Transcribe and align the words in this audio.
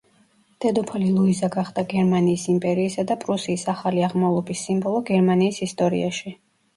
დედოფალი 0.63 1.09
ლუიზა 1.17 1.49
გახდა 1.55 1.83
გერმანიის 1.91 2.45
იმპერიისა 2.53 3.05
და 3.11 3.17
პრუსიის 3.23 3.65
ახალი 3.73 4.01
აღმავლობის 4.07 4.65
სიმბოლო 4.71 5.03
გერმანიის 5.11 5.61
ისტორიაში. 5.67 6.35